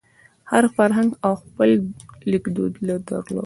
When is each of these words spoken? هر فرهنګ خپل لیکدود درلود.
هر 0.51 0.63
فرهنګ 0.75 1.09
خپل 1.41 1.69
لیکدود 2.31 2.71
درلود. 2.87 3.03